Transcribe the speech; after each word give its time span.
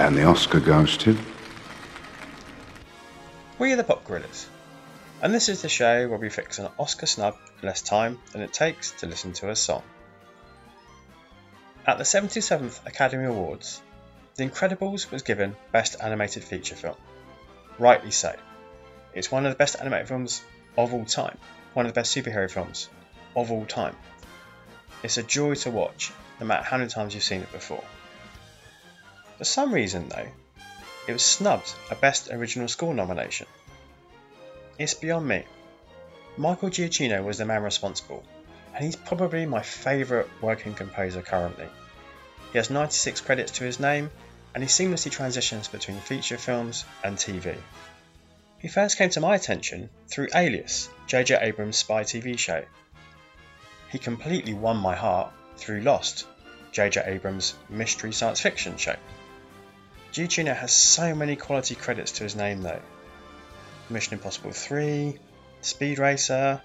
And 0.00 0.16
the 0.16 0.24
Oscar 0.24 0.60
goes 0.60 0.96
to. 0.96 1.14
We 3.58 3.70
are 3.74 3.76
the 3.76 3.84
Pop 3.84 4.02
Guerrillas, 4.06 4.48
and 5.20 5.34
this 5.34 5.50
is 5.50 5.60
the 5.60 5.68
show 5.68 6.08
where 6.08 6.18
we 6.18 6.30
fix 6.30 6.58
an 6.58 6.68
Oscar 6.78 7.04
snub 7.04 7.36
in 7.60 7.68
less 7.68 7.82
time 7.82 8.18
than 8.32 8.40
it 8.40 8.50
takes 8.50 8.92
to 8.92 9.06
listen 9.06 9.34
to 9.34 9.50
a 9.50 9.56
song. 9.56 9.82
At 11.86 11.98
the 11.98 12.04
77th 12.04 12.86
Academy 12.86 13.26
Awards, 13.26 13.82
The 14.36 14.48
Incredibles 14.48 15.10
was 15.10 15.20
given 15.20 15.54
Best 15.70 15.96
Animated 16.00 16.44
Feature 16.44 16.76
Film. 16.76 16.96
Rightly 17.78 18.10
so. 18.10 18.34
It's 19.12 19.30
one 19.30 19.44
of 19.44 19.52
the 19.52 19.58
best 19.58 19.76
animated 19.78 20.08
films 20.08 20.42
of 20.78 20.94
all 20.94 21.04
time, 21.04 21.36
one 21.74 21.84
of 21.84 21.92
the 21.92 22.00
best 22.00 22.16
superhero 22.16 22.50
films 22.50 22.88
of 23.36 23.52
all 23.52 23.66
time. 23.66 23.96
It's 25.02 25.18
a 25.18 25.22
joy 25.22 25.56
to 25.56 25.70
watch, 25.70 26.10
no 26.40 26.46
matter 26.46 26.64
how 26.64 26.78
many 26.78 26.88
times 26.88 27.14
you've 27.14 27.22
seen 27.22 27.42
it 27.42 27.52
before. 27.52 27.84
For 29.40 29.44
some 29.46 29.72
reason, 29.72 30.10
though, 30.10 30.28
it 31.08 31.14
was 31.14 31.22
snubbed 31.22 31.72
a 31.90 31.94
Best 31.94 32.28
Original 32.30 32.68
Score 32.68 32.92
nomination. 32.92 33.46
It's 34.78 34.92
beyond 34.92 35.26
me. 35.26 35.46
Michael 36.36 36.68
Giacchino 36.68 37.24
was 37.24 37.38
the 37.38 37.46
man 37.46 37.62
responsible, 37.62 38.22
and 38.74 38.84
he's 38.84 38.96
probably 38.96 39.46
my 39.46 39.62
favourite 39.62 40.28
working 40.42 40.74
composer 40.74 41.22
currently. 41.22 41.66
He 42.52 42.58
has 42.58 42.68
96 42.68 43.22
credits 43.22 43.52
to 43.52 43.64
his 43.64 43.80
name, 43.80 44.10
and 44.52 44.62
he 44.62 44.68
seamlessly 44.68 45.10
transitions 45.10 45.68
between 45.68 46.00
feature 46.00 46.36
films 46.36 46.84
and 47.02 47.16
TV. 47.16 47.56
He 48.58 48.68
first 48.68 48.98
came 48.98 49.08
to 49.08 49.20
my 49.20 49.36
attention 49.36 49.88
through 50.06 50.28
Alias, 50.34 50.90
J.J. 51.06 51.38
Abrams' 51.40 51.78
spy 51.78 52.02
TV 52.02 52.38
show. 52.38 52.62
He 53.88 53.98
completely 53.98 54.52
won 54.52 54.76
my 54.76 54.94
heart 54.94 55.32
through 55.56 55.80
Lost, 55.80 56.26
J.J. 56.72 57.04
Abrams' 57.06 57.54
mystery 57.70 58.12
science 58.12 58.42
fiction 58.42 58.76
show. 58.76 58.96
Giacchino 60.12 60.56
has 60.56 60.72
so 60.72 61.14
many 61.14 61.36
quality 61.36 61.76
credits 61.76 62.12
to 62.12 62.24
his 62.24 62.34
name 62.34 62.62
though. 62.62 62.82
Mission 63.88 64.14
Impossible 64.14 64.50
3, 64.50 65.16
Speed 65.60 65.98
Racer, 66.00 66.60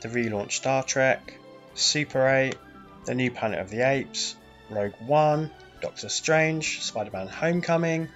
the 0.00 0.08
relaunched 0.08 0.52
Star 0.52 0.82
Trek, 0.82 1.34
Super 1.74 2.26
8, 2.28 2.56
The 3.04 3.14
New 3.14 3.30
Planet 3.30 3.60
of 3.60 3.70
the 3.70 3.88
Apes, 3.88 4.34
Rogue 4.70 4.94
One, 5.06 5.52
Doctor 5.80 6.08
Strange, 6.08 6.82
Spider 6.82 7.12
Man 7.12 7.28
Homecoming, 7.28 8.08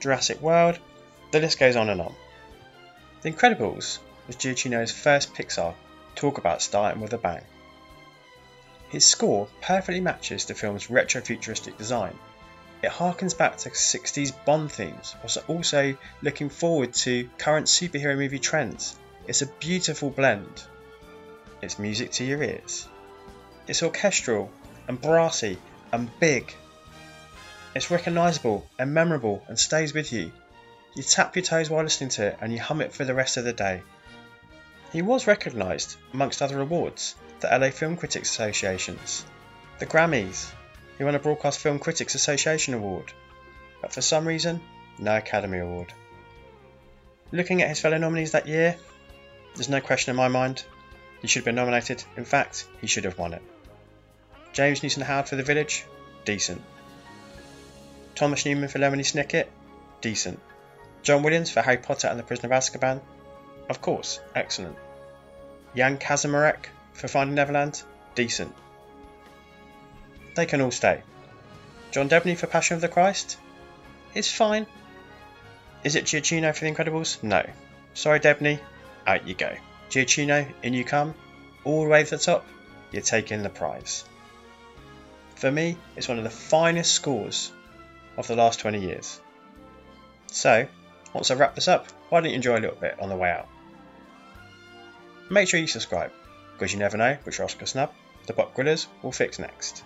Jurassic 0.00 0.40
World, 0.40 0.78
the 1.30 1.40
list 1.40 1.58
goes 1.58 1.76
on 1.76 1.90
and 1.90 2.00
on. 2.00 2.14
The 3.20 3.30
Incredibles 3.30 3.98
was 4.26 4.36
Giacchino's 4.36 4.92
first 4.92 5.34
Pixar 5.34 5.74
talk 6.14 6.38
about 6.38 6.62
starting 6.62 7.02
with 7.02 7.12
a 7.12 7.18
bang. 7.18 7.42
His 8.88 9.04
score 9.04 9.48
perfectly 9.60 10.00
matches 10.00 10.46
the 10.46 10.54
film's 10.54 10.88
retro 10.88 11.20
futuristic 11.20 11.76
design 11.76 12.18
it 12.84 12.90
harkens 12.90 13.36
back 13.36 13.56
to 13.58 13.70
60s 13.70 14.32
Bond 14.44 14.70
themes, 14.70 15.14
whilst 15.22 15.38
also 15.48 15.96
looking 16.22 16.50
forward 16.50 16.92
to 16.94 17.28
current 17.38 17.66
superhero 17.66 18.16
movie 18.16 18.38
trends. 18.38 18.96
It's 19.26 19.42
a 19.42 19.46
beautiful 19.46 20.10
blend. 20.10 20.62
It's 21.62 21.78
music 21.78 22.10
to 22.12 22.24
your 22.24 22.42
ears. 22.42 22.86
It's 23.66 23.82
orchestral 23.82 24.50
and 24.86 25.00
brassy 25.00 25.58
and 25.92 26.10
big. 26.20 26.54
It's 27.74 27.90
recognisable 27.90 28.68
and 28.78 28.92
memorable 28.92 29.42
and 29.48 29.58
stays 29.58 29.94
with 29.94 30.12
you. 30.12 30.30
You 30.94 31.02
tap 31.02 31.34
your 31.36 31.44
toes 31.44 31.70
while 31.70 31.82
listening 31.82 32.10
to 32.10 32.26
it 32.26 32.38
and 32.40 32.52
you 32.52 32.60
hum 32.60 32.82
it 32.82 32.92
for 32.92 33.04
the 33.04 33.14
rest 33.14 33.38
of 33.38 33.44
the 33.44 33.54
day. 33.54 33.82
He 34.92 35.02
was 35.02 35.26
recognised, 35.26 35.96
amongst 36.12 36.42
other 36.42 36.60
awards, 36.60 37.14
the 37.40 37.48
LA 37.48 37.70
Film 37.70 37.96
Critics 37.96 38.30
Associations, 38.30 39.24
the 39.78 39.86
Grammys, 39.86 40.52
he 40.98 41.04
won 41.04 41.14
a 41.14 41.18
Broadcast 41.18 41.58
Film 41.58 41.78
Critics 41.78 42.14
Association 42.14 42.74
Award, 42.74 43.12
but 43.80 43.92
for 43.92 44.00
some 44.00 44.26
reason, 44.26 44.60
no 44.98 45.16
Academy 45.16 45.58
Award. 45.58 45.92
Looking 47.32 47.62
at 47.62 47.68
his 47.68 47.80
fellow 47.80 47.98
nominees 47.98 48.32
that 48.32 48.46
year, 48.46 48.76
there's 49.54 49.68
no 49.68 49.80
question 49.80 50.10
in 50.10 50.16
my 50.16 50.28
mind. 50.28 50.64
He 51.20 51.28
should 51.28 51.40
have 51.40 51.46
been 51.46 51.54
nominated. 51.54 52.04
In 52.16 52.24
fact, 52.24 52.66
he 52.80 52.86
should 52.86 53.04
have 53.04 53.18
won 53.18 53.34
it. 53.34 53.42
James 54.52 54.82
Newton 54.82 55.02
Howard 55.02 55.28
for 55.28 55.36
The 55.36 55.42
Village, 55.42 55.84
decent. 56.24 56.62
Thomas 58.14 58.46
Newman 58.46 58.68
for 58.68 58.78
Lemony 58.78 59.04
Snicket, 59.04 59.48
decent. 60.00 60.38
John 61.02 61.22
Williams 61.22 61.50
for 61.50 61.60
Harry 61.60 61.78
Potter 61.78 62.08
and 62.08 62.18
the 62.18 62.22
Prisoner 62.22 62.54
of 62.54 62.62
Azkaban, 62.62 63.00
of 63.68 63.80
course, 63.80 64.20
excellent. 64.34 64.76
Jan 65.74 65.98
Kaczmarek 65.98 66.66
for 66.92 67.08
Finding 67.08 67.34
Neverland, 67.34 67.82
decent. 68.14 68.54
They 70.34 70.46
can 70.46 70.60
all 70.60 70.70
stay. 70.70 71.02
John 71.92 72.08
Debney 72.08 72.36
for 72.36 72.46
Passion 72.46 72.74
of 72.74 72.80
the 72.80 72.88
Christ? 72.88 73.38
It's 74.14 74.30
fine. 74.30 74.66
Is 75.84 75.96
it 75.96 76.04
Giacchino 76.04 76.54
for 76.54 76.64
The 76.64 76.72
Incredibles? 76.72 77.22
No. 77.22 77.44
Sorry, 77.94 78.18
Debney. 78.18 78.58
Out 79.06 79.28
you 79.28 79.34
go. 79.34 79.54
Giacchino, 79.90 80.52
in 80.62 80.74
you 80.74 80.84
come. 80.84 81.14
All 81.62 81.84
the 81.84 81.90
way 81.90 82.02
to 82.02 82.10
the 82.10 82.18
top. 82.18 82.44
You're 82.90 83.02
taking 83.02 83.42
the 83.42 83.48
prize. 83.48 84.04
For 85.36 85.50
me, 85.50 85.76
it's 85.96 86.08
one 86.08 86.18
of 86.18 86.24
the 86.24 86.30
finest 86.30 86.92
scores 86.92 87.52
of 88.16 88.26
the 88.26 88.36
last 88.36 88.60
20 88.60 88.80
years. 88.80 89.20
So, 90.28 90.66
once 91.12 91.30
I 91.30 91.34
wrap 91.34 91.54
this 91.54 91.68
up, 91.68 91.86
why 92.08 92.20
don't 92.20 92.30
you 92.30 92.36
enjoy 92.36 92.58
a 92.58 92.60
little 92.60 92.76
bit 92.76 92.98
on 93.00 93.08
the 93.08 93.16
way 93.16 93.30
out? 93.30 93.48
Make 95.30 95.48
sure 95.48 95.60
you 95.60 95.66
subscribe, 95.66 96.12
because 96.54 96.72
you 96.72 96.78
never 96.78 96.96
know 96.96 97.16
which 97.24 97.40
Oscar 97.40 97.66
snub 97.66 97.92
the 98.26 98.32
Pop 98.32 98.54
Guerrillas 98.54 98.86
will 99.02 99.12
fix 99.12 99.38
next. 99.38 99.84